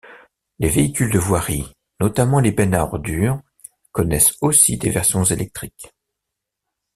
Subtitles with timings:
[0.57, 3.39] Les véhicules de voirie, notamment les bennes à ordures,
[3.91, 5.93] connaissent aussi des versions électriques.